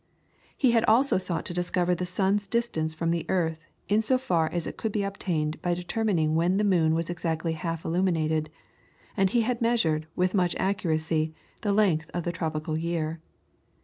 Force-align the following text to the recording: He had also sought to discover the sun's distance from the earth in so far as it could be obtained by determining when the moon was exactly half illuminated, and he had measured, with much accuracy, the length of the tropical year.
He 0.57 0.71
had 0.71 0.83
also 0.85 1.19
sought 1.19 1.45
to 1.45 1.53
discover 1.53 1.93
the 1.93 2.07
sun's 2.07 2.47
distance 2.47 2.95
from 2.95 3.11
the 3.11 3.23
earth 3.29 3.59
in 3.87 4.01
so 4.01 4.17
far 4.17 4.51
as 4.51 4.65
it 4.65 4.75
could 4.75 4.91
be 4.91 5.03
obtained 5.03 5.61
by 5.61 5.75
determining 5.75 6.33
when 6.33 6.57
the 6.57 6.63
moon 6.63 6.95
was 6.95 7.11
exactly 7.11 7.51
half 7.53 7.85
illuminated, 7.85 8.49
and 9.15 9.29
he 9.29 9.41
had 9.41 9.61
measured, 9.61 10.07
with 10.15 10.33
much 10.33 10.55
accuracy, 10.57 11.35
the 11.61 11.71
length 11.71 12.09
of 12.15 12.23
the 12.23 12.31
tropical 12.31 12.75
year. 12.75 13.21